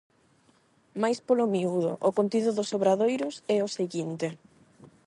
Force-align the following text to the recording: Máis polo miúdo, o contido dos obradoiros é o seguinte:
Máis 1.01 1.19
polo 1.27 1.45
miúdo, 1.53 1.91
o 2.07 2.09
contido 2.17 2.49
dos 2.57 2.69
obradoiros 2.77 3.35
é 3.55 3.57
o 3.67 3.73
seguinte: 3.77 4.27